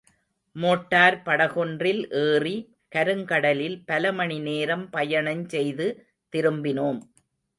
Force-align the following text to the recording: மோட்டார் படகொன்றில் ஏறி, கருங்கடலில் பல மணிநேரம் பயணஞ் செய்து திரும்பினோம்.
மோட்டார் 0.55 1.17
படகொன்றில் 1.25 2.01
ஏறி, 2.21 2.55
கருங்கடலில் 2.95 3.77
பல 3.85 4.11
மணிநேரம் 4.11 4.85
பயணஞ் 4.89 5.45
செய்து 5.47 5.87
திரும்பினோம். 6.33 6.99